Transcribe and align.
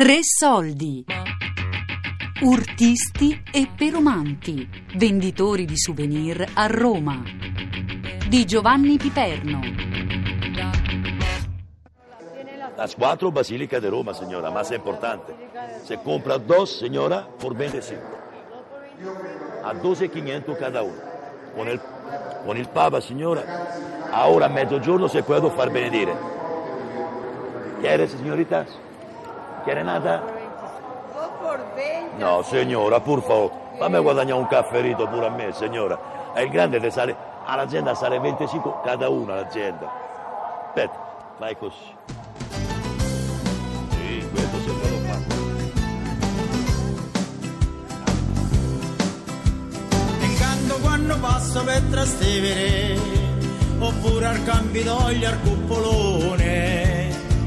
Tre 0.00 0.20
soldi. 0.22 1.04
Urtisti 2.40 3.42
e 3.52 3.68
perumanti, 3.76 4.66
venditori 4.96 5.66
di 5.66 5.76
souvenir 5.76 6.42
a 6.54 6.64
Roma. 6.68 7.22
Di 8.26 8.46
Giovanni 8.46 8.96
Piperno. 8.96 9.60
Las 12.76 12.94
cuatro 12.94 13.30
Basílica 13.30 13.78
de 13.78 13.90
Roma, 13.90 14.14
señora, 14.14 14.50
más 14.50 14.70
importante. 14.70 15.34
Se 15.84 15.98
compra 15.98 16.38
dos, 16.38 16.78
señora, 16.78 17.28
por 17.38 17.54
25. 17.54 18.00
A 19.62 19.74
12.500 19.74 20.56
cada 20.56 20.82
uno. 20.82 21.02
Con 21.54 21.68
el, 21.68 21.78
con 22.46 22.56
il 22.56 22.70
Papa, 22.70 23.02
signora, 23.02 23.44
ahora 24.10 24.46
a 24.46 24.48
mezzogiorno 24.48 25.10
se 25.10 25.22
puedo 25.22 25.50
far 25.50 25.70
benedire. 25.70 26.14
¿Quieres, 27.82 28.12
señoritas? 28.12 28.66
¿Quiere 29.64 29.82
nada? 29.82 30.22
por 31.40 31.58
20. 31.74 32.18
No, 32.18 32.42
signora, 32.42 33.00
por 33.00 33.22
favor, 33.22 33.50
fammi 33.78 33.98
guadagnare 33.98 34.40
un 34.40 34.46
cafferito 34.46 35.06
pure 35.08 35.26
a 35.26 35.30
me, 35.30 35.52
signora. 35.52 35.98
E 36.34 36.44
il 36.44 36.50
grande 36.50 36.78
te 36.78 36.90
sale, 36.90 37.16
all'azienda 37.44 37.94
sale 37.94 38.18
25 38.20 38.74
cada 38.84 39.08
una 39.08 39.34
l'azienda. 39.36 39.90
Aspetta, 40.66 40.98
fai 41.38 41.56
così. 41.56 41.96
Sì, 43.90 44.28
questo 44.30 44.58
se. 44.60 44.68
Incanto 50.20 50.78
quando 50.80 51.18
passo 51.18 51.64
per 51.64 51.82
Trastevere 51.90 52.98
Oppure 53.78 54.26
al 54.26 54.44
Campidoglio 54.44 55.28
al 55.28 55.40
Cuppolone 55.40 56.89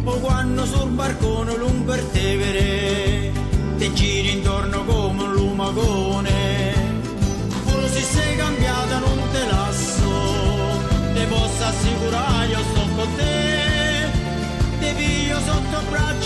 O 0.06 0.20
quando 0.20 0.66
sul 0.66 0.90
barcone 0.90 1.56
lungo 1.56 1.92
per 1.92 2.04
Tevere 2.12 3.32
Ti 3.78 3.94
giri 3.94 4.34
intorno 4.34 4.84
come 4.84 5.24
un 5.24 5.32
lumagone. 5.34 6.74
Pure 7.66 7.88
se 7.90 8.02
sei 8.02 8.36
cambiata 8.36 9.00
non 9.00 9.20
te 9.32 9.46
lasso 9.50 10.12
Te 11.14 11.26
posso 11.26 11.64
assicurare 11.64 12.48
io 12.48 12.60
sto 12.60 12.82
con 12.96 13.16
te. 13.16 14.12
Te 14.80 14.94
piglio 14.98 15.40
sotto 15.40 15.82
braccio 15.90 16.23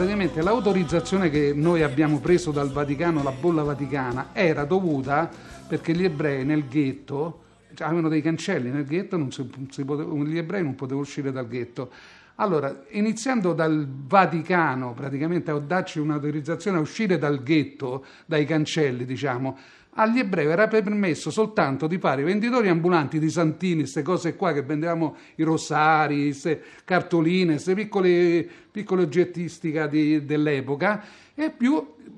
Praticamente 0.00 0.40
l'autorizzazione 0.40 1.28
che 1.28 1.52
noi 1.54 1.82
abbiamo 1.82 2.20
preso 2.20 2.52
dal 2.52 2.70
Vaticano, 2.70 3.22
la 3.22 3.32
bolla 3.32 3.62
vaticana, 3.62 4.28
era 4.32 4.64
dovuta 4.64 5.28
perché 5.68 5.92
gli 5.92 6.04
ebrei 6.04 6.42
nel 6.42 6.66
ghetto 6.66 7.42
cioè, 7.74 7.86
avevano 7.86 8.08
dei 8.08 8.22
cancelli 8.22 8.70
nel 8.70 8.86
ghetto, 8.86 9.18
poteva- 9.84 10.14
gli 10.24 10.38
ebrei 10.38 10.62
non 10.62 10.74
potevano 10.74 11.02
uscire 11.02 11.30
dal 11.30 11.46
ghetto. 11.46 11.90
Allora, 12.40 12.84
iniziando 12.92 13.52
dal 13.52 13.86
Vaticano, 13.86 14.94
praticamente 14.94 15.50
a 15.50 15.58
darci 15.58 15.98
un'autorizzazione 15.98 16.78
a 16.78 16.80
uscire 16.80 17.18
dal 17.18 17.42
ghetto, 17.42 18.02
dai 18.24 18.46
cancelli, 18.46 19.04
diciamo, 19.04 19.58
agli 19.90 20.20
ebrei 20.20 20.46
era 20.46 20.66
permesso 20.66 21.30
soltanto 21.30 21.86
di 21.86 21.98
fare 21.98 22.22
i 22.22 22.24
venditori 22.24 22.68
ambulanti 22.68 23.18
di 23.18 23.28
santini, 23.28 23.80
queste 23.80 24.00
cose 24.00 24.36
qua 24.36 24.54
che 24.54 24.62
vendevamo 24.62 25.16
i 25.34 25.42
rosari, 25.42 26.24
queste 26.24 26.62
cartoline, 26.82 27.52
queste 27.52 27.74
piccole, 27.74 28.48
piccole 28.70 29.02
oggettistica 29.02 29.86
dell'epoca. 29.86 31.04
E 31.34 31.50
più 31.50 31.76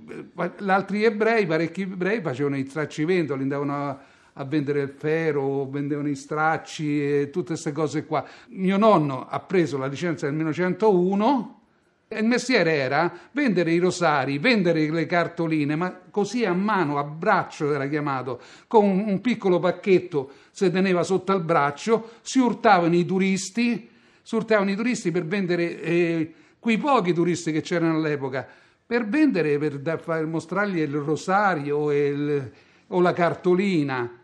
eh, 0.09 0.51
gli 0.57 0.71
altri 0.71 1.03
ebrei, 1.03 1.47
parecchi 1.47 1.83
ebrei 1.83 2.21
facevano 2.21 2.57
i 2.57 2.65
straccivendoli, 2.69 3.43
andavano 3.43 3.75
a, 3.75 3.99
a 4.35 4.45
vendere 4.45 4.81
il 4.81 4.89
ferro, 4.89 5.67
vendevano 5.67 6.09
i 6.09 6.15
stracci 6.15 7.03
e 7.03 7.31
tutte 7.31 7.49
queste 7.49 7.73
cose 7.73 8.07
qua. 8.07 8.25
Mio 8.49 8.77
nonno 8.77 9.27
ha 9.29 9.41
preso 9.41 9.77
la 9.77 9.87
licenza 9.87 10.27
nel 10.27 10.35
1901 10.37 11.61
e 12.09 12.19
il 12.19 12.27
mestiere 12.27 12.75
era 12.75 13.13
vendere 13.33 13.73
i 13.73 13.79
rosari, 13.79 14.39
vendere 14.39 14.91
le 14.91 15.07
cartoline, 15.07 15.77
ma 15.77 15.99
così 16.11 16.45
a 16.45 16.53
mano, 16.53 16.99
a 16.99 17.05
braccio 17.05 17.73
era 17.73 17.89
chiamato, 17.89 18.41
con 18.67 18.85
un, 18.85 19.21
piccolo 19.21 19.59
pacchetto 19.59 20.31
si 20.51 20.71
teneva 20.71 21.03
sotto 21.03 21.33
al 21.33 21.43
braccio, 21.43 22.11
si 22.21 22.39
urtavano 22.39 22.95
i 22.95 23.05
turisti, 23.05 23.89
si 24.23 24.35
urtavano 24.35 24.71
i 24.71 24.77
turisti 24.77 25.11
per 25.11 25.27
vendere 25.27 25.81
eh, 25.81 26.35
quei 26.59 26.79
pochi 26.79 27.13
turisti 27.13 27.51
che 27.51 27.63
c'erano 27.63 27.97
all'epoca, 27.97 28.47
per 28.85 29.07
vendere, 29.09 29.59
per 29.59 30.27
mostrargli 30.27 30.79
il 30.79 30.93
rosario 30.93 31.91
il- 31.91 32.51
o 32.89 33.01
la 33.01 33.13
cartolina. 33.13 34.22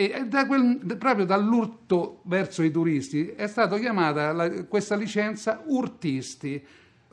E 0.00 0.26
da 0.28 0.46
quel- 0.46 0.78
proprio 0.96 1.24
dall'urto 1.24 2.20
verso 2.26 2.62
i 2.62 2.70
turisti 2.70 3.30
è 3.34 3.48
stata 3.48 3.76
chiamata 3.78 4.30
la- 4.32 4.48
questa 4.66 4.94
licenza 4.94 5.60
urtisti. 5.66 6.64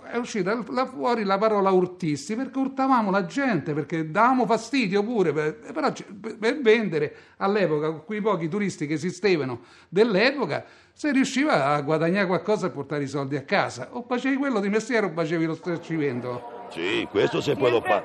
È 0.04 0.18
uscita 0.18 0.56
là 0.70 0.86
fuori 0.86 1.24
la 1.24 1.40
parola 1.40 1.72
urtisti 1.72 2.36
perché 2.36 2.60
urtavamo 2.60 3.10
la 3.10 3.26
gente, 3.26 3.74
perché 3.74 4.12
davamo 4.12 4.46
fastidio 4.46 5.04
pure, 5.04 5.34
per, 5.34 5.56
però 5.74 5.92
c- 5.92 6.06
per 6.38 6.62
vendere 6.62 7.16
all'epoca, 7.38 7.88
con 7.90 8.04
quei 8.06 8.22
pochi 8.22 8.48
turisti 8.48 8.86
che 8.86 8.94
esistevano 8.94 9.62
dell'epoca, 9.90 10.64
se 10.94 11.12
riusciva 11.12 11.66
a 11.74 11.82
guadagnare 11.82 12.28
qualcosa 12.28 12.68
e 12.68 12.70
portare 12.70 13.02
i 13.06 13.08
soldi 13.08 13.36
a 13.36 13.42
casa. 13.42 13.88
O 13.94 14.06
facevi 14.08 14.36
quello 14.36 14.60
di 14.60 14.70
mestiere 14.70 15.08
o 15.08 15.12
facevi 15.12 15.46
lo 15.46 15.56
stracimento. 15.56 16.68
Sì, 16.70 17.08
questo 17.10 17.42
se 17.42 17.56
può 17.56 17.82
fare. 17.82 18.04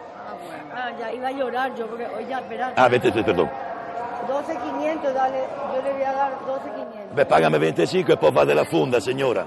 Ah, 0.73 0.89
ya 0.99 1.11
iba 1.11 1.27
a 1.27 1.31
llorar 1.33 1.77
yo 1.77 1.87
porque, 1.87 2.07
oye, 2.07 2.33
espera. 2.33 2.73
Ah, 2.77 2.89
vete, 2.89 3.13
perdón. 3.13 3.51
12.500, 4.27 5.13
dale, 5.13 5.49
yo 5.75 5.83
le 5.83 5.93
voy 5.93 6.03
a 6.03 6.13
dar 6.13 6.39
12.500. 6.47 7.13
Beh, 7.13 7.27
pagami 7.27 7.59
25 7.59 8.13
e 8.13 8.17
poi 8.17 8.33
fate 8.33 8.55
la 8.55 8.65
fonda, 8.65 9.01
signora. 9.01 9.47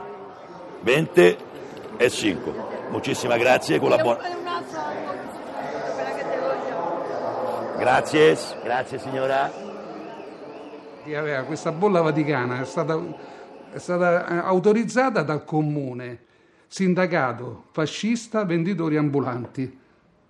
20 0.81 1.37
e 1.97 2.09
5. 2.09 2.53
Muchísimas 2.89 3.37
grazie 3.37 3.79
con 3.79 3.89
la 3.89 3.97
buona... 3.97 4.41
Grazie, 7.77 8.37
grazie 8.63 8.99
signora. 8.99 9.51
questa 11.45 11.71
bolla 11.71 12.01
vaticana 12.01 12.61
è 12.61 12.65
stata, 12.65 12.97
è 13.71 13.77
stata 13.77 14.25
eh, 14.27 14.37
autorizzata 14.37 15.21
dal 15.21 15.43
comune, 15.43 16.19
sindacato 16.67 17.65
fascista 17.71 18.45
venditori 18.45 18.95
ambulanti, 18.95 19.79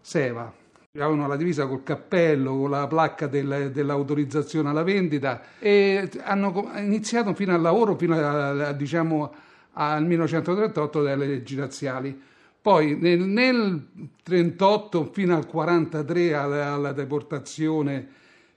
Seva. 0.02 0.63
Avevano 0.96 1.26
la 1.28 1.38
divisa 1.38 1.66
col 1.66 1.82
cappello, 1.82 2.56
con 2.56 2.70
la 2.70 2.86
placca 2.86 3.26
del- 3.26 3.72
dell'autorizzazione 3.74 4.70
alla 4.70 4.84
vendita 4.84 5.42
e 5.58 6.08
hanno 6.22 6.70
iniziato 6.76 7.34
fino 7.34 7.52
al 7.52 7.62
lavoro, 7.62 7.98
fino 7.98 8.16
a, 8.16 8.72
diciamo, 8.74 9.34
al 9.72 10.06
1938 10.06 11.02
delle 11.02 11.26
leggi 11.26 11.56
razziali. 11.56 12.22
Poi 12.62 12.96
nel, 12.96 13.22
nel 13.22 13.88
38 14.22 15.10
fino 15.12 15.36
al 15.36 15.48
43 15.48 16.36
alla, 16.36 16.74
alla 16.74 16.92
deportazione 16.92 18.08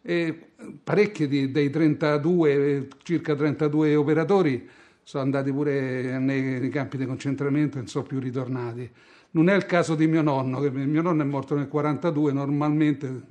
e 0.02 0.38
parecchi 0.84 1.28
di- 1.28 1.50
dei 1.50 1.70
32, 1.70 2.52
eh, 2.52 2.88
circa 3.02 3.34
32 3.34 3.94
operatori 3.96 4.68
sono 5.02 5.22
andati 5.22 5.50
pure 5.50 6.18
nei, 6.18 6.42
nei 6.42 6.68
campi 6.68 6.98
di 6.98 7.06
concentramento 7.06 7.76
e 7.78 7.80
non 7.80 7.88
sono 7.88 8.04
più 8.04 8.18
ritornati. 8.18 8.90
Non 9.36 9.50
è 9.50 9.54
il 9.54 9.66
caso 9.66 9.94
di 9.94 10.06
mio 10.06 10.22
nonno, 10.22 10.60
che 10.60 10.70
mio 10.70 11.02
nonno 11.02 11.20
è 11.20 11.26
morto 11.26 11.54
nel 11.54 11.68
42 11.68 12.32
normalmente 12.32 13.24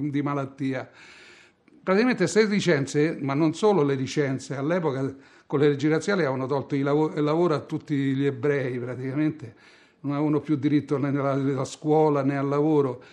di 0.00 0.20
malattia. 0.20 0.90
Praticamente 1.80 2.24
queste 2.24 2.46
licenze, 2.46 3.16
ma 3.20 3.34
non 3.34 3.54
solo 3.54 3.84
le 3.84 3.94
licenze, 3.94 4.56
all'epoca 4.56 5.14
con 5.46 5.60
le 5.60 5.68
leggi 5.68 5.86
razziali 5.86 6.22
avevano 6.22 6.46
tolto 6.46 6.74
il 6.74 6.82
lavoro, 6.82 7.54
a 7.54 7.60
tutti 7.60 7.94
gli 7.94 8.26
ebrei 8.26 8.80
praticamente, 8.80 9.54
non 10.00 10.14
avevano 10.14 10.40
più 10.40 10.56
diritto 10.56 10.98
né 10.98 11.10
alla, 11.10 11.34
alla 11.34 11.64
scuola 11.64 12.24
né 12.24 12.36
al 12.36 12.48
lavoro 12.48 13.04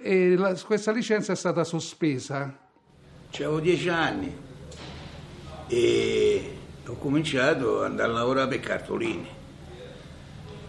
e 0.00 0.34
la- 0.34 0.58
questa 0.64 0.92
licenza 0.92 1.32
è 1.32 1.36
stata 1.36 1.62
sospesa. 1.62 2.58
Avevo 3.34 3.60
dieci 3.60 3.90
anni 3.90 4.34
e 5.66 6.56
ho 6.86 6.94
cominciato 6.94 7.80
ad 7.80 7.90
andare 7.90 8.10
a 8.10 8.14
lavorare 8.14 8.48
per 8.48 8.60
cartoline. 8.60 9.41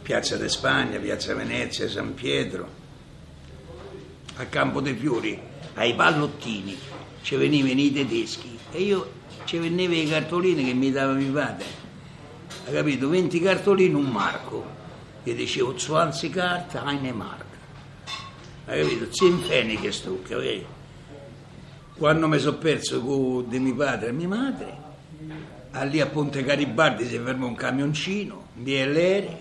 Piazza 0.03 0.35
de 0.35 0.49
Spagna, 0.49 0.99
Piazza 0.99 1.33
Venezia, 1.33 1.87
San 1.87 2.13
Pietro, 2.13 2.67
a 4.35 4.45
Campo 4.47 4.81
dei 4.81 4.95
Fiori, 4.95 5.39
ai 5.75 5.95
pallottini, 5.95 6.77
ci 7.21 7.37
venivano 7.37 7.79
i 7.79 7.93
tedeschi 7.93 8.59
e 8.71 8.81
io 8.81 9.11
ci 9.45 9.57
vendevo 9.57 9.93
i 9.93 10.05
cartoline 10.05 10.61
che 10.61 10.73
mi 10.73 10.91
dava 10.91 11.13
mio 11.13 11.31
padre. 11.31 11.65
Hai 12.65 12.73
capito? 12.73 13.07
20 13.07 13.39
cartoline, 13.39 13.95
un 13.95 14.09
marco. 14.09 14.65
Io 15.23 15.35
dicevo, 15.35 15.73
20 15.73 16.29
carte, 16.29 16.81
eine 16.83 17.13
Mark. 17.13 17.45
Hai 18.65 18.81
capito? 18.81 19.05
10 19.05 19.37
pfennig 19.41 19.87
stucca, 19.87 20.35
ok? 20.35 20.61
Quando 21.95 22.27
mi 22.27 22.39
sono 22.39 22.57
perso 22.57 23.01
con 23.01 23.47
di 23.47 23.59
mio 23.59 23.75
padre 23.75 24.09
e 24.09 24.11
mia 24.11 24.27
madre, 24.27 24.77
lì 25.83 26.01
a 26.01 26.07
Ponte 26.07 26.43
Garibaldi 26.43 27.07
si 27.07 27.17
fermò 27.17 27.47
un 27.47 27.55
camioncino, 27.55 28.47
BLR, 28.53 29.37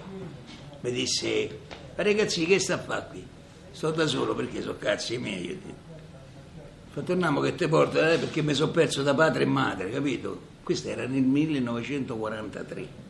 mi 0.83 0.91
disse, 0.91 1.61
ragazzi 1.95 2.45
che 2.45 2.59
sta 2.59 2.75
a 2.75 2.79
fare 2.79 3.07
qui? 3.09 3.27
Sto 3.71 3.91
da 3.93 4.07
solo 4.07 4.35
perché 4.35 4.61
sono 4.63 4.77
cazzi 4.79 5.17
miei. 5.17 5.47
io 5.47 5.57
dico. 5.65 7.05
Torniamo 7.05 7.41
che 7.41 7.55
te 7.55 7.69
porta, 7.69 8.13
eh, 8.13 8.19
perché 8.19 8.43
mi 8.43 8.53
sono 8.53 8.73
perso 8.73 9.03
da 9.03 9.15
padre 9.15 9.45
e 9.45 9.47
madre, 9.47 9.91
capito? 9.91 10.51
Questo 10.63 10.89
era 10.89 11.07
nel 11.07 11.23
1943. 11.23 13.01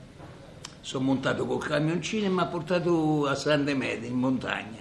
Sono 0.82 1.04
montato 1.04 1.46
col 1.46 1.64
camioncino 1.64 2.26
e 2.26 2.28
mi 2.28 2.40
ha 2.40 2.46
portato 2.46 3.26
a 3.26 3.34
San 3.34 3.64
Demede, 3.64 4.06
in 4.06 4.18
montagna. 4.18 4.80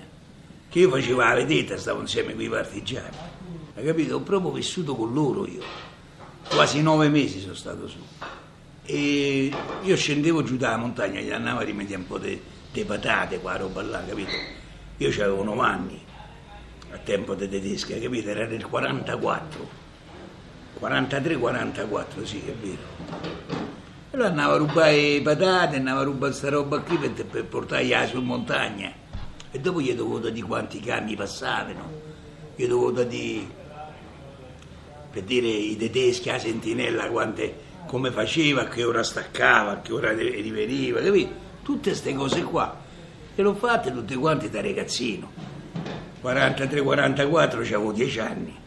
Che 0.69 0.79
io 0.79 0.89
facevo 0.89 1.19
la 1.19 1.33
vedetta, 1.33 1.77
stavo 1.77 2.01
insieme 2.01 2.33
con 2.33 2.44
i 2.44 2.49
partigiani. 2.49 3.17
Hai 3.75 3.85
capito? 3.85 4.17
Ho 4.17 4.21
proprio 4.21 4.51
vissuto 4.51 4.95
con 4.95 5.13
loro 5.13 5.47
io. 5.47 5.63
Quasi 6.49 6.81
nove 6.81 7.07
mesi 7.07 7.39
sono 7.39 7.53
stato 7.53 7.87
su. 7.87 7.97
E 8.83 9.51
io 9.81 9.95
scendevo 9.95 10.44
giù 10.44 10.57
dalla 10.57 10.77
montagna, 10.77 11.21
gli 11.21 11.31
andavo 11.31 11.59
a 11.59 11.63
rimediare 11.63 12.01
un 12.01 12.07
po' 12.07 12.17
di 12.17 12.39
patate, 12.85 13.39
qua 13.39 13.57
roba 13.57 13.81
là, 13.81 14.03
capito? 14.06 14.31
Io 14.97 15.09
avevo 15.09 15.44
9 15.44 15.62
anni 15.62 16.01
a 16.91 16.97
tempo 16.97 17.35
dei 17.35 17.50
tedeschi, 17.50 18.00
capito? 18.00 18.29
Era 18.29 18.45
nel 18.45 18.65
44. 18.65 19.79
43-44, 20.79 22.23
sì, 22.23 22.41
è 22.45 22.53
vero. 22.53 23.39
Allora 24.12 24.29
andavo 24.29 24.53
a 24.53 24.57
rubare 24.57 25.21
patate, 25.21 25.75
andavo 25.75 26.00
a 26.00 26.03
rubare 26.03 26.31
questa 26.31 26.50
roba 26.50 26.79
qui 26.79 26.97
per, 26.97 27.25
per 27.25 27.45
portarla 27.45 28.07
su 28.07 28.21
montagna. 28.21 28.91
E 29.51 29.59
dopo 29.59 29.81
gli 29.81 29.94
dovevo 29.94 30.29
di 30.29 30.41
quanti 30.41 30.79
cani 30.79 31.15
passavano, 31.15 31.89
gli 32.56 32.65
dovevo 32.65 33.03
di 33.03 33.59
per 35.12 35.23
dire 35.23 35.47
i 35.47 35.75
tedeschi, 35.75 36.29
la 36.29 36.39
sentinella, 36.39 37.09
quante, 37.09 37.53
come 37.85 38.12
faceva, 38.12 38.62
a 38.62 38.68
che 38.68 38.83
ora 38.83 39.03
staccava, 39.03 39.71
a 39.71 39.81
che 39.81 39.91
ora 39.91 40.13
riveniva, 40.13 41.01
capito? 41.01 41.50
Tutte 41.63 41.89
queste 41.89 42.13
cose 42.13 42.43
qua. 42.43 42.79
E 43.35 43.41
l'ho 43.41 43.53
fatte 43.55 43.91
tutte 43.91 44.15
quante 44.15 44.49
da 44.49 44.61
ragazzino. 44.61 45.29
43-44 46.21 47.57
avevo 47.57 47.91
10 47.91 48.19
anni. 48.19 48.59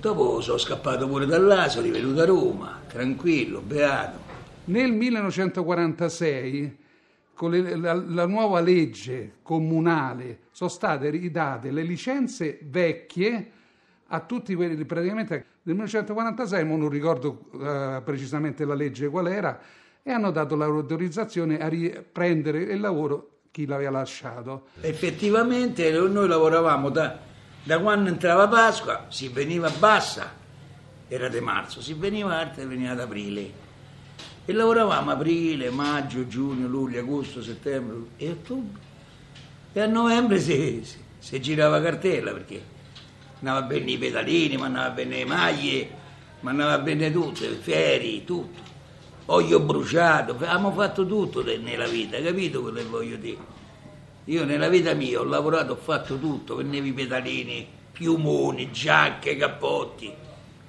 Dopo 0.00 0.40
sono 0.40 0.58
scappato 0.58 1.06
pure 1.06 1.26
da 1.26 1.68
sono 1.68 1.84
rivenuto 1.84 2.22
a 2.22 2.24
Roma, 2.24 2.80
tranquillo, 2.88 3.60
beato. 3.60 4.18
Nel 4.64 4.92
1946, 4.92 6.76
con 7.34 7.52
le, 7.52 7.76
la, 7.76 7.94
la, 7.94 8.26
nuova 8.26 8.60
legge 8.60 9.34
comunale, 9.42 10.40
sono 10.50 10.70
state 10.70 11.08
ridate 11.08 11.70
le 11.70 11.82
licenze 11.82 12.58
vecchie 12.62 13.50
a 14.08 14.20
tutti 14.20 14.54
quelli, 14.56 14.84
praticamente 14.84 15.34
nel 15.62 15.76
1946, 15.76 16.64
ma 16.64 16.76
non 16.76 16.88
ricordo 16.88 17.44
uh, 17.52 18.02
precisamente 18.02 18.64
la 18.64 18.74
legge 18.74 19.08
qual 19.08 19.28
era, 19.28 19.60
e 20.02 20.10
hanno 20.10 20.30
dato 20.30 20.56
l'autorizzazione 20.56 21.58
a 21.58 21.68
riprendere 21.68 22.62
il 22.62 22.80
lavoro 22.80 23.40
chi 23.50 23.66
l'aveva 23.66 23.90
lasciato. 23.90 24.68
Effettivamente 24.80 25.90
noi 25.90 26.26
lavoravamo 26.26 26.88
da 26.88 27.30
da 27.64 27.78
quando 27.78 28.08
entrava 28.08 28.48
Pasqua 28.48 29.06
si 29.08 29.28
veniva 29.28 29.70
bassa, 29.70 30.34
era 31.06 31.28
di 31.28 31.38
marzo, 31.38 31.80
si 31.80 31.94
veniva 31.94 32.36
alta 32.36 32.60
e 32.60 32.66
veniva 32.66 32.90
ad 32.90 33.00
aprile. 33.00 33.60
E 34.44 34.52
lavoravamo 34.52 35.12
aprile, 35.12 35.70
maggio, 35.70 36.26
giugno, 36.26 36.66
luglio, 36.66 36.98
agosto, 36.98 37.40
settembre 37.40 37.98
e 38.16 38.30
ottobre. 38.30 38.80
E 39.72 39.80
a 39.80 39.86
novembre 39.86 40.40
si, 40.40 40.80
si, 40.82 40.98
si 41.20 41.40
girava 41.40 41.80
cartella 41.80 42.32
perché 42.32 42.60
andava 43.38 43.62
bene 43.62 43.92
i 43.92 43.98
pedalini, 43.98 44.56
ma 44.56 44.66
andava 44.66 44.90
bene 44.90 45.16
le 45.18 45.24
maglie, 45.24 45.90
ma 46.40 46.50
andava 46.50 46.78
bene 46.78 47.12
tutto, 47.12 47.44
i 47.44 47.58
fieri, 47.60 48.24
tutto. 48.24 48.71
Olio 49.26 49.60
bruciato, 49.60 50.32
abbiamo 50.32 50.72
fatto 50.72 51.06
tutto 51.06 51.44
nella 51.44 51.86
vita, 51.86 52.20
capito 52.20 52.60
quello 52.60 52.78
che 52.78 52.84
voglio 52.84 53.16
dire? 53.16 53.60
Io 54.24 54.44
nella 54.44 54.68
vita 54.68 54.94
mia 54.94 55.20
ho 55.20 55.24
lavorato, 55.24 55.72
ho 55.72 55.76
fatto 55.76 56.18
tutto, 56.18 56.56
vendevo 56.56 56.86
i 56.86 56.92
pedalini, 56.92 57.66
piumoni, 57.92 58.70
giacche, 58.70 59.36
cappotti. 59.36 60.12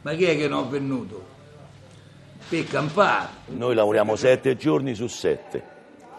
Ma 0.01 0.13
chi 0.13 0.25
è 0.25 0.35
che 0.35 0.47
non 0.47 0.65
è 0.65 0.67
venuto? 0.69 1.31
Per 2.49 2.67
campare. 2.67 3.29
Noi 3.47 3.73
lavoriamo 3.73 4.15
sette 4.15 4.55
giorni 4.55 4.95
su 4.95 5.07
sette. 5.07 5.71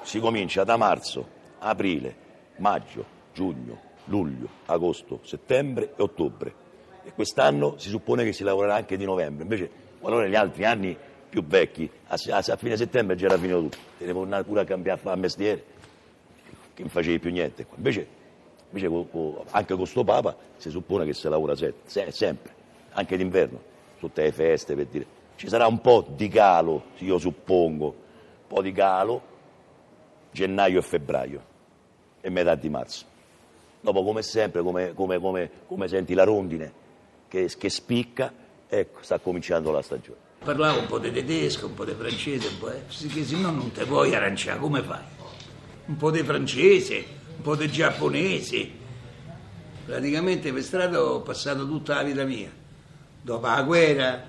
Si 0.02 0.20
comincia 0.20 0.64
da 0.64 0.76
marzo, 0.76 1.26
aprile, 1.58 2.16
maggio, 2.56 3.04
giugno, 3.32 3.80
luglio, 4.06 4.48
agosto, 4.66 5.20
settembre 5.22 5.94
e 5.96 6.02
ottobre. 6.02 6.54
E 7.04 7.12
quest'anno 7.12 7.74
si 7.78 7.88
suppone 7.88 8.24
che 8.24 8.32
si 8.32 8.42
lavorerà 8.42 8.76
anche 8.76 8.96
di 8.96 9.04
novembre. 9.04 9.42
Invece, 9.42 9.70
quando 10.00 10.20
negli 10.20 10.34
altri 10.34 10.64
anni 10.64 10.96
più 11.34 11.44
vecchi, 11.44 11.90
a, 12.06 12.16
a, 12.30 12.44
a 12.46 12.56
fine 12.56 12.76
settembre 12.76 13.16
già 13.16 13.26
era 13.26 13.36
finito 13.36 13.62
tutto. 13.62 13.78
Tenevo 13.98 14.24
pure 14.44 14.60
a 14.60 14.64
cambiare 14.64 15.00
a 15.02 15.16
mestiere 15.16 15.64
che 16.72 16.82
non 16.82 16.90
facevi 16.90 17.18
più 17.18 17.32
niente. 17.32 17.66
Invece, 17.74 18.06
invece 18.68 18.86
con, 18.86 19.10
con, 19.10 19.42
anche 19.50 19.68
con 19.68 19.78
questo 19.78 20.04
Papa 20.04 20.36
si 20.56 20.70
suppone 20.70 21.04
che 21.04 21.12
si 21.12 21.28
lavora 21.28 21.56
se, 21.56 21.74
se, 21.86 22.12
sempre, 22.12 22.54
anche 22.92 23.16
d'inverno, 23.16 23.60
tutte 23.98 24.22
le 24.22 24.30
feste 24.30 24.76
per 24.76 24.86
dire. 24.86 25.06
Ci 25.34 25.48
sarà 25.48 25.66
un 25.66 25.80
po' 25.80 26.06
di 26.08 26.28
calo, 26.28 26.84
io 26.98 27.18
suppongo, 27.18 27.86
un 27.86 28.46
po' 28.46 28.62
di 28.62 28.70
calo, 28.70 29.22
gennaio 30.30 30.78
e 30.78 30.82
febbraio 30.82 31.42
e 32.20 32.30
metà 32.30 32.54
di 32.54 32.68
marzo. 32.68 33.06
Dopo, 33.80 34.04
come 34.04 34.22
sempre, 34.22 34.62
come, 34.62 34.94
come, 34.94 35.18
come, 35.18 35.50
come 35.66 35.88
senti 35.88 36.14
la 36.14 36.22
rondine 36.22 36.72
che, 37.26 37.50
che 37.58 37.68
spicca, 37.68 38.32
ecco, 38.68 39.02
sta 39.02 39.18
cominciando 39.18 39.72
la 39.72 39.82
stagione. 39.82 40.23
Parlavo 40.44 40.80
un 40.80 40.86
po' 40.86 40.98
di 40.98 41.10
tedesco, 41.10 41.66
un 41.66 41.74
po' 41.74 41.84
di 41.84 41.94
francese, 41.98 42.48
un 42.48 42.58
po', 42.58 42.70
eh, 42.70 42.82
perché 43.00 43.24
se 43.24 43.36
no 43.36 43.50
non 43.50 43.72
te 43.72 43.84
vuoi 43.84 44.14
aranciare, 44.14 44.58
come 44.58 44.82
fai? 44.82 45.14
un 45.86 45.96
po' 45.96 46.10
di 46.10 46.22
francese, 46.22 47.04
un 47.36 47.42
po' 47.42 47.56
di 47.56 47.70
giapponese. 47.70 48.82
Praticamente 49.84 50.52
per 50.52 50.62
strada 50.62 51.02
ho 51.02 51.20
passato 51.20 51.66
tutta 51.66 51.96
la 51.96 52.02
vita 52.02 52.24
mia. 52.24 52.50
Dopo 53.20 53.46
la 53.46 53.62
guerra, 53.62 54.26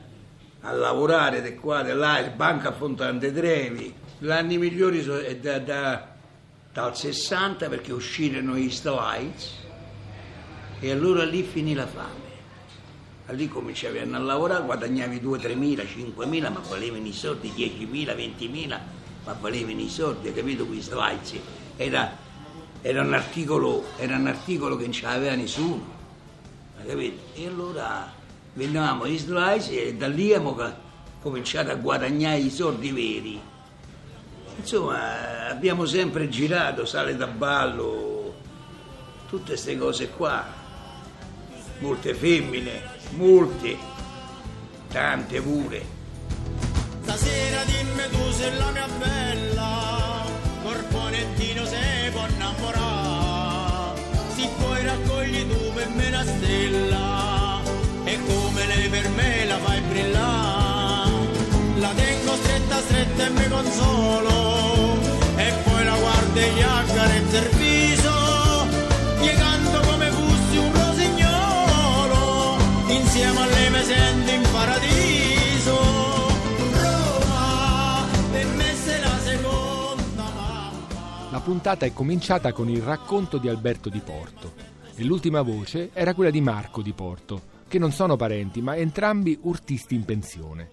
a 0.61 0.71
lavorare 0.73 1.41
di 1.41 1.55
qua, 1.55 1.81
di 1.81 1.93
là, 1.93 2.19
il 2.19 2.31
banco 2.31 2.67
a 2.67 2.73
Fontante 2.73 3.31
Trevi. 3.31 3.93
Gli 4.17 4.29
anni 4.29 4.57
migliori 4.57 5.01
sono 5.01 5.21
da, 5.39 5.59
da, 5.59 6.15
dal 6.73 6.97
60 6.97 7.69
perché 7.69 7.93
uscirono 7.93 8.55
gli 8.55 8.73
Lights 8.83 9.51
e 10.79 10.91
allora 10.91 11.23
lì 11.23 11.43
finì 11.43 11.73
la 11.73 11.87
fame. 11.87 12.34
Lì 13.29 13.47
cominciavi 13.47 13.99
a 13.99 14.05
lavorare, 14.05 14.63
guadagnavi 14.63 15.17
2-3 15.17 15.55
mila, 15.55 15.85
5 15.85 16.25
mila, 16.25 16.49
ma 16.49 16.61
valevano 16.69 17.07
i 17.07 17.13
soldi 17.13 17.51
10 17.53 17.85
mila, 17.85 18.13
20 18.13 18.47
mila 18.47 19.03
ma 19.25 19.35
valevano 19.39 19.81
i 19.81 19.89
soldi, 19.89 20.31
capito? 20.31 20.65
Quei 20.65 20.81
slides. 20.81 21.33
Era, 21.75 22.15
era, 22.81 23.01
un 23.01 23.13
articolo, 23.13 23.83
era 23.97 24.15
un 24.15 24.27
articolo 24.27 24.77
che 24.77 24.83
non 24.83 24.91
ce 24.91 25.05
l'aveva 25.05 25.35
nessuno, 25.35 25.83
capito? 26.85 27.23
E 27.33 27.47
allora 27.47 28.13
vendevamo 28.53 29.07
gli 29.07 29.17
slides 29.17 29.69
e 29.69 29.95
da 29.95 30.07
lì 30.07 30.33
abbiamo 30.33 30.55
cominciato 31.21 31.71
a 31.71 31.75
guadagnare 31.75 32.37
i 32.37 32.51
soldi 32.51 32.91
veri. 32.91 33.41
Insomma, 34.57 35.49
abbiamo 35.49 35.85
sempre 35.85 36.29
girato, 36.29 36.85
sale 36.85 37.17
da 37.17 37.27
ballo, 37.27 38.35
tutte 39.27 39.47
queste 39.47 39.75
cose 39.77 40.09
qua. 40.11 40.63
Molte 41.79 42.13
femmine, 42.13 42.94
molte, 43.11 43.77
tante 44.91 45.41
pure. 45.41 45.85
Stasera 47.03 47.63
dimmi 47.65 48.09
tu 48.11 48.31
se 48.31 48.51
la 48.51 48.71
mia 48.71 48.87
bella, 48.97 50.25
corpo 50.63 51.07
nettino 51.09 51.65
se 51.65 52.09
può 52.11 52.25
innamorare. 52.27 54.01
Se 54.35 54.49
puoi 54.57 54.83
raccogli 54.83 55.47
tu 55.47 55.73
per 55.73 55.87
me 55.89 56.07
una 56.07 56.23
stella, 56.23 57.61
e 58.03 58.19
come 58.25 58.65
lei 58.65 58.89
per 58.89 59.09
me 59.09 59.45
la 59.45 59.57
fai 59.59 59.81
brillare. 59.81 61.11
La 61.77 61.89
tengo 61.95 62.35
stretta 62.35 62.79
stretta 62.81 63.25
e 63.25 63.29
mi 63.29 63.47
consolo, 63.47 64.97
e 65.35 65.53
poi 65.63 65.83
la 65.83 65.95
guardo 65.95 66.39
e 66.39 66.51
gli 66.51 66.61
accarezzo 66.61 67.37
il 67.37 67.49
insieme 73.85 74.01
a 74.01 74.15
lei 74.15 74.15
mi 74.15 74.23
sento 74.25 74.31
in 74.31 74.41
paradiso. 74.51 76.03
La 81.29 81.41
puntata 81.41 81.85
è 81.85 81.93
cominciata 81.93 82.53
con 82.53 82.69
il 82.69 82.81
racconto 82.81 83.37
di 83.37 83.49
Alberto 83.49 83.89
di 83.89 83.99
Porto 83.99 84.53
e 84.95 85.03
l'ultima 85.03 85.41
voce 85.41 85.89
era 85.93 86.13
quella 86.13 86.31
di 86.31 86.39
Marco 86.39 86.81
di 86.81 86.93
Porto, 86.93 87.41
che 87.67 87.77
non 87.77 87.91
sono 87.91 88.15
parenti 88.15 88.61
ma 88.61 88.75
entrambi 88.75 89.37
urtisti 89.41 89.95
in 89.95 90.05
pensione. 90.05 90.69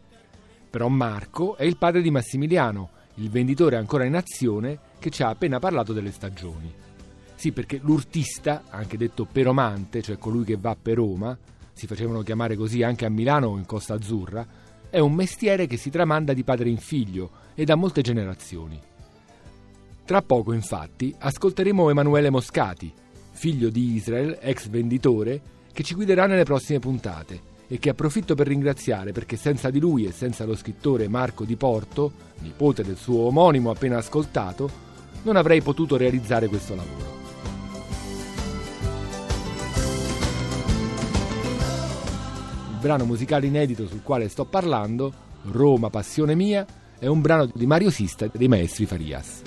Però 0.71 0.89
Marco 0.89 1.57
è 1.57 1.65
il 1.65 1.77
padre 1.77 2.01
di 2.01 2.11
Massimiliano, 2.11 2.91
il 3.17 3.29
venditore 3.29 3.77
ancora 3.77 4.05
in 4.05 4.15
azione 4.15 4.79
che 4.99 5.11
ci 5.11 5.23
ha 5.23 5.29
appena 5.29 5.59
parlato 5.59 5.93
delle 5.93 6.13
stagioni. 6.13 6.73
Sì, 7.35 7.51
perché 7.51 7.81
l'urtista, 7.83 8.63
anche 8.71 8.97
detto 8.97 9.27
peromante, 9.31 10.01
cioè 10.01 10.17
colui 10.17 10.45
che 10.45 10.57
va 10.57 10.77
per 10.81 10.95
Roma, 10.95 11.37
si 11.73 11.87
facevano 11.87 12.23
chiamare 12.23 12.57
così 12.57 12.83
anche 12.83 13.05
a 13.05 13.11
Milano 13.11 13.49
o 13.49 13.57
in 13.57 13.67
Costa 13.67 13.95
Azzurra, 13.95 14.47
è 14.91 14.99
un 14.99 15.15
mestiere 15.15 15.67
che 15.67 15.77
si 15.77 15.91
tramanda 15.91 16.33
di 16.33 16.45
padre 16.45 16.69
in 16.69 16.77
figlio 16.77 17.31
e 17.55 17.65
da 17.65 17.75
molte 17.75 18.03
generazioni. 18.03 18.81
Tra 20.05 20.21
poco, 20.21 20.53
infatti, 20.53 21.15
ascolteremo 21.17 21.89
Emanuele 21.89 22.29
Moscati, 22.29 22.93
figlio 23.31 23.71
di 23.71 23.95
Israel, 23.95 24.39
ex 24.41 24.69
venditore, 24.69 25.41
che 25.73 25.83
ci 25.83 25.95
guiderà 25.95 26.27
nelle 26.27 26.45
prossime 26.45 26.79
puntate 26.79 27.51
e 27.69 27.79
che 27.79 27.89
approfitto 27.89 28.35
per 28.35 28.49
ringraziare 28.49 29.13
perché 29.13 29.37
senza 29.37 29.71
di 29.71 29.81
lui 29.81 30.05
e 30.05 30.13
senza 30.13 30.45
lo 30.45 30.55
scrittore 30.55 31.09
Marco 31.09 31.45
Di 31.45 31.57
Porto, 31.57 32.13
nipote 32.41 32.83
del 32.83 32.97
suo 32.99 33.21
omonimo 33.21 33.71
appena 33.71 33.97
ascoltato, 33.97 34.71
non 35.23 35.37
avrei 35.37 35.63
potuto 35.63 35.97
realizzare 35.97 36.49
questo 36.49 36.75
lavoro. 36.75 37.22
Brano 42.83 43.05
musicale 43.05 43.47
inedito 43.47 43.87
sul 43.87 44.03
quale 44.03 44.29
sto 44.29 44.45
parlando, 44.45 45.13
Roma 45.53 45.89
Passione 45.89 46.35
Mia, 46.35 46.67
è 46.99 47.07
un 47.07 47.21
brano 47.21 47.49
di 47.55 47.65
Mario 47.65 47.91
Sista 47.91 48.27
dei 48.27 48.49
Maestri 48.49 48.87
Farias. 48.87 49.43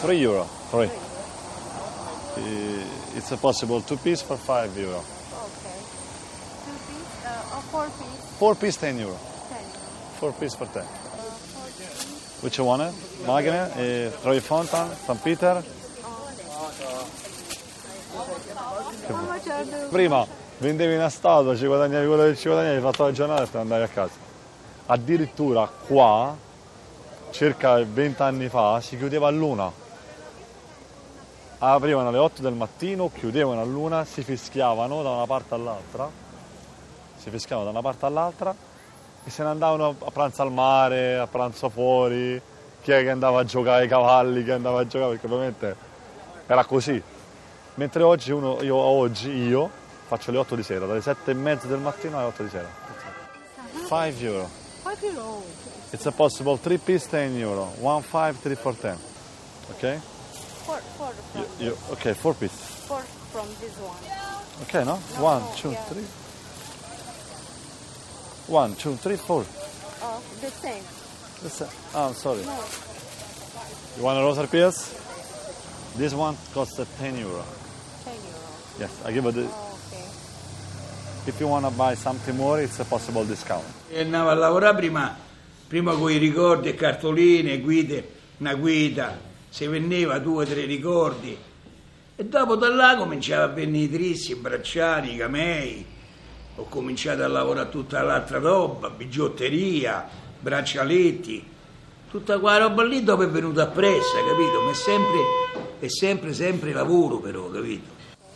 Three 0.00 0.20
euro. 0.22 0.48
Three. 0.70 0.90
It's 3.14 3.36
possible 3.38 3.82
two 3.82 3.98
piece 3.98 4.24
for 4.24 4.38
five 4.38 4.70
euro. 4.80 5.21
Two 6.64 6.72
piece 6.72 7.24
uh, 7.24 7.54
or 7.54 7.62
four 7.70 7.86
piece? 7.86 8.38
Four 8.38 8.54
piece 8.54 8.76
ten 8.76 8.98
euro. 8.98 9.18
Ten. 9.48 9.64
Four 10.18 10.32
piece 10.32 10.54
for 10.54 10.66
ten. 10.66 10.84
Which 12.42 12.58
you 12.58 12.64
want 12.64 12.82
it? 12.82 12.94
Magna, 13.26 13.70
uh, 13.70 14.10
Troy 14.22 14.40
Fountain, 14.40 14.88
St. 14.96 15.22
Peter. 15.22 15.62
How 19.08 19.22
much 19.26 19.48
are 19.48 19.64
the 19.64 19.88
Prima 19.90 20.26
vendevi 20.62 20.94
una 20.94 21.08
statua, 21.08 21.56
ci 21.56 21.66
guadagnavi 21.66 22.06
quello 22.06 22.22
che 22.24 22.36
ci 22.36 22.46
guadagnavi, 22.46 22.76
hai 22.76 22.80
fatto 22.80 23.02
la 23.02 23.12
giornata 23.12 23.42
e 23.42 23.46
te 23.46 23.56
ne 23.56 23.62
andavi 23.62 23.82
a 23.82 23.88
casa. 23.88 24.14
Addirittura 24.86 25.68
qua, 25.86 26.36
circa 27.30 27.82
20 27.84 28.22
anni 28.22 28.48
fa, 28.48 28.80
si 28.80 28.96
chiudeva 28.96 29.26
a 29.26 29.30
luna. 29.30 29.70
Aprivano 31.58 32.08
alle 32.08 32.18
8 32.18 32.42
del 32.42 32.54
mattino, 32.54 33.10
chiudevano 33.12 33.60
a 33.60 33.64
luna, 33.64 34.04
si 34.04 34.22
fischiavano 34.22 35.02
da 35.02 35.10
una 35.10 35.26
parte 35.26 35.54
all'altra, 35.54 36.08
si 37.22 37.30
fischiavano 37.30 37.70
da 37.70 37.78
una 37.78 37.82
parte 37.86 38.04
all'altra 38.06 38.54
e 39.24 39.30
se 39.30 39.44
ne 39.44 39.50
andavano 39.50 39.94
a 39.96 40.10
pranzo 40.10 40.42
al 40.42 40.50
mare, 40.50 41.18
a 41.18 41.28
pranzo 41.28 41.68
fuori, 41.68 42.40
chi 42.82 42.90
è 42.90 43.02
che 43.02 43.10
andava 43.10 43.40
a 43.40 43.44
giocare 43.44 43.82
ai 43.82 43.88
cavalli, 43.88 44.42
chi 44.42 44.50
andava 44.50 44.80
a 44.80 44.86
giocare, 44.86 45.12
perché 45.12 45.26
ovviamente 45.26 45.76
era 46.46 46.64
così. 46.64 47.00
Mentre 47.74 48.02
oggi 48.02 48.32
uno, 48.32 48.60
io 48.62 48.74
oggi 48.74 49.30
io 49.30 49.70
faccio 50.08 50.32
le 50.32 50.38
8 50.38 50.56
di 50.56 50.62
sera, 50.64 50.86
dalle 50.86 51.00
7 51.00 51.30
e 51.30 51.34
mezza 51.34 51.68
del 51.68 51.78
mattino 51.78 52.18
alle 52.18 52.26
8 52.26 52.42
di 52.42 52.48
sera. 52.48 52.68
5 53.86 54.26
euro. 54.26 54.48
five 54.82 55.06
euro? 55.06 55.42
It's 55.90 56.06
a 56.06 56.10
possible 56.10 56.58
3 56.58 56.78
piece 56.78 57.06
10 57.08 57.38
euro. 57.40 57.72
1 57.78 58.02
5 58.02 58.36
3 58.42 58.56
4 58.56 58.76
10. 58.80 58.98
Okay? 59.76 60.00
Four, 60.64 60.80
four 60.96 61.12
from, 61.30 61.44
You, 61.58 61.66
you, 61.66 61.76
okay, 61.90 62.14
4 62.14 62.34
piece. 62.34 62.52
four 62.86 63.02
from 63.30 63.46
this 63.60 63.76
one. 63.78 63.96
Okay, 64.62 64.84
no? 64.84 64.98
No, 65.16 65.22
1 65.22 65.40
no, 65.40 65.52
2 65.54 65.70
yeah. 65.70 65.84
3. 65.88 66.06
1 68.48 68.74
2 68.76 68.96
3 68.96 69.16
4. 69.16 69.44
Oh, 70.04 70.22
the 70.40 70.50
same. 70.50 70.82
That's 71.42 71.60
it. 71.60 71.68
Oh, 71.94 72.08
I'm 72.08 72.14
sorry. 72.14 72.42
No, 72.44 72.58
You 73.96 74.04
want 74.04 74.18
a 74.18 74.22
rosary 74.22 74.46
piece? 74.48 74.98
This 75.96 76.14
one 76.14 76.36
costs 76.54 76.78
uh, 76.78 76.86
10 76.98 77.18
euro. 77.18 77.44
ten 78.04 78.14
euro. 78.14 78.48
Yes, 78.78 78.90
I 79.04 79.12
give 79.12 79.26
it. 79.26 79.34
The, 79.34 79.42
Oh, 79.42 79.78
okay. 79.88 81.28
if 81.28 81.38
you 81.40 81.46
want 81.48 81.64
to 81.66 81.70
buy 81.70 81.94
something 81.94 82.36
more, 82.36 82.60
it's 82.60 82.80
a 82.80 82.84
possible 82.84 83.24
discount. 83.24 83.64
E 83.90 84.00
andavo 84.00 84.30
a 84.30 84.34
lavorare 84.34 84.76
prima, 84.76 85.14
prima 85.68 85.94
con 85.94 86.10
i 86.10 86.16
ricordi 86.16 86.70
e 86.70 86.74
cartoline, 86.74 87.60
guide, 87.60 88.08
una 88.38 88.54
guida, 88.54 89.18
se 89.50 89.68
vendeva 89.68 90.18
due 90.18 90.44
o 90.44 90.46
tre 90.46 90.64
ricordi. 90.64 91.36
E 92.16 92.24
dopo 92.24 92.56
da 92.56 92.68
là 92.68 92.96
cominciava 92.96 93.44
a 93.44 93.48
venire 93.48 93.84
i 93.84 93.90
trissi, 93.90 94.32
i 94.32 94.34
bracciali, 94.36 95.14
i 95.14 95.16
camei. 95.18 95.86
Ho 96.56 96.64
cominciato 96.64 97.22
a 97.22 97.28
lavorare 97.28 97.70
tutta 97.70 98.02
l'altra 98.02 98.38
roba, 98.38 98.90
bigiotteria, 98.90 100.06
braccialetti. 100.38 101.50
Tutta 102.10 102.38
quella 102.38 102.58
roba 102.58 102.84
lì 102.84 103.02
dopo 103.02 103.22
è 103.22 103.28
venuta 103.28 103.62
appresso, 103.62 104.16
capito? 104.26 104.60
Ma 104.60 104.70
è 104.70 104.74
sempre, 104.74 105.18
è 105.80 105.88
sempre, 105.88 106.34
sempre 106.34 106.72
lavoro 106.72 107.18
però, 107.20 107.50
capito? 107.50 107.88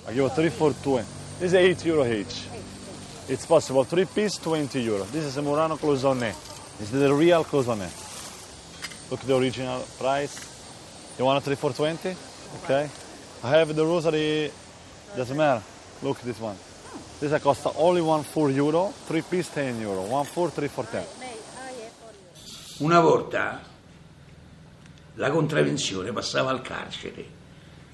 I 0.09 0.15
give 0.15 0.27
it 0.27 0.35
3 0.35 0.51
for 0.51 0.73
20. 0.73 1.05
This 1.39 1.53
is 1.53 1.55
8 1.55 1.89
euro 1.89 2.05
each. 2.05 2.49
It's 3.29 3.45
possible. 3.45 3.85
3 3.85 4.07
piece, 4.07 4.39
20 4.39 4.83
euro. 4.83 5.05
This 5.11 5.25
is 5.25 5.37
a 5.37 5.43
Murano 5.43 5.77
cloisonné. 5.77 6.33
It's 6.79 6.91
the 6.91 7.13
real 7.13 7.45
cloisonné. 7.45 7.91
Look 9.11 9.21
at 9.21 9.27
the 9.27 9.35
original 9.35 9.85
price. 9.99 10.39
You 11.19 11.27
want 11.27 11.39
a 11.39 11.45
3 11.45 11.57
for 11.57 11.73
20? 11.73 12.17
Okay. 12.63 12.89
I 13.43 13.51
have 13.51 13.75
the 13.75 13.85
rosary 13.85 14.51
doesn't 15.17 15.37
matter. 15.37 15.63
Look 16.03 16.19
at 16.19 16.25
this 16.25 16.41
one. 16.41 16.57
This 17.19 17.41
costa 17.41 17.73
only 17.77 18.01
1 18.01 18.25
4 18.25 18.49
euro. 18.51 18.93
3 19.07 19.23
piece, 19.23 19.51
10 19.55 19.81
euro. 19.81 20.03
1 20.03 20.25
4, 20.33 20.51
3 20.55 20.69
for 20.69 20.87
10. 20.91 21.07
Una 22.79 23.01
volta 23.01 23.63
la 25.15 25.31
contravvenzione 25.31 26.13
passava 26.13 26.51
al 26.51 26.61
carcere 26.63 27.25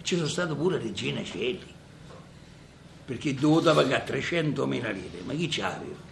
ci 0.03 0.17
sono 0.17 0.27
stato 0.27 0.57
pure 0.57 0.79
Regina 0.79 1.23
Celi 1.23 1.63
perché 3.05 3.35
dovuto 3.35 3.73
pagare 3.75 4.05
300.000 4.05 4.93
lire 4.93 5.21
ma 5.25 5.33
chi 5.35 5.49
c'aveva? 5.49 6.11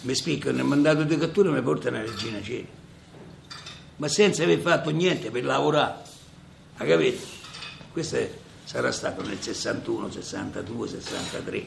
mi 0.00 0.14
spiccano 0.14 0.58
il 0.58 0.64
mandato 0.64 1.04
di 1.04 1.16
cattura 1.16 1.48
e 1.48 1.52
mi 1.52 1.62
portano 1.62 1.98
a 1.98 2.00
Regina 2.00 2.42
Celi 2.42 2.66
ma 3.96 4.08
senza 4.08 4.42
aver 4.42 4.58
fatto 4.58 4.90
niente 4.90 5.30
per 5.30 5.44
lavorare 5.44 6.02
ha 6.76 6.84
capito? 6.84 7.24
questo 7.92 8.16
è- 8.16 8.42
sarà 8.64 8.90
stato 8.90 9.22
nel 9.22 9.40
61, 9.40 10.10
62, 10.10 10.88
63 10.88 11.66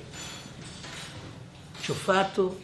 ci 1.82 1.92
ho 1.92 1.94
fatto 1.94 2.60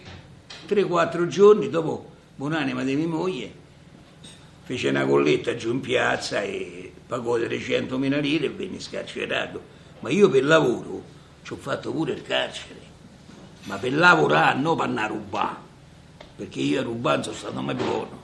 3-4 0.68 1.28
giorni 1.28 1.70
dopo 1.70 2.12
buonanima 2.36 2.84
di 2.84 2.96
mia 2.96 3.08
moglie 3.08 3.62
fece 4.64 4.90
una 4.90 5.06
colletta 5.06 5.56
giù 5.56 5.72
in 5.72 5.82
piazza 5.82 6.42
e 6.42 6.92
pagò 7.06 7.38
300.000 7.38 8.22
lire 8.22 8.46
e 8.46 8.50
venne 8.50 8.80
scarcerato. 8.80 9.62
Ma 10.00 10.10
io 10.10 10.30
per 10.30 10.46
lavoro 10.46 11.04
ci 11.44 11.54
ho 11.54 11.58
fatto 11.58 11.92
pure 11.92 12.14
il 12.14 12.22
carcere. 12.22 12.82
Ma 13.64 13.78
per 13.78 13.94
lavorare 13.94 14.60
non 14.60 14.76
per 14.76 14.86
andare 14.86 15.06
a 15.06 15.16
rubare 15.16 15.72
perché 16.36 16.60
io 16.60 16.80
a 16.80 16.84
rubare 16.84 17.18
non 17.18 17.24
sono 17.26 17.38
stato 17.38 17.62
mai 17.62 17.76
buono. 17.76 18.22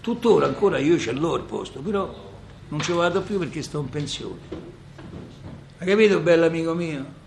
Tuttora 0.00 0.46
ancora 0.46 0.78
io 0.78 0.98
ce 0.98 1.12
l'ho 1.12 1.36
il 1.36 1.42
posto 1.42 1.80
però 1.80 2.28
non 2.68 2.80
ci 2.80 2.92
vado 2.92 3.20
più 3.20 3.38
perché 3.38 3.62
sto 3.62 3.80
in 3.80 3.88
pensione 3.88 4.69
hai 5.80 5.86
capito 5.86 6.20
bello 6.20 6.44
amico 6.44 6.74
mio? 6.74 7.18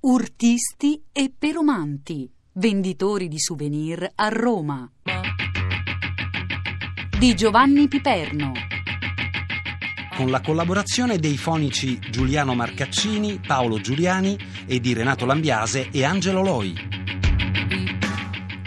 Urtisti 0.00 1.02
e 1.12 1.30
peromanti, 1.36 2.30
venditori 2.52 3.28
di 3.28 3.38
souvenir 3.38 4.12
a 4.14 4.28
Roma. 4.28 4.90
Di 7.18 7.34
Giovanni 7.34 7.86
Piperno. 7.86 8.52
con 10.16 10.30
la 10.30 10.40
collaborazione 10.40 11.18
dei 11.18 11.36
fonici 11.36 11.98
Giuliano 11.98 12.54
Marcaccini, 12.54 13.40
Paolo 13.44 13.80
Giuliani 13.80 14.38
e 14.64 14.78
di 14.78 14.92
Renato 14.94 15.26
Lambiase 15.26 15.88
e 15.90 16.04
Angelo 16.04 16.40
Loi. 16.40 16.93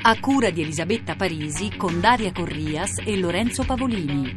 A 0.09 0.17
cura 0.21 0.51
di 0.51 0.61
Elisabetta 0.61 1.17
Parisi 1.17 1.75
con 1.75 1.99
Daria 1.99 2.31
Corrias 2.31 3.01
e 3.03 3.17
Lorenzo 3.17 3.65
Pavolini. 3.65 4.33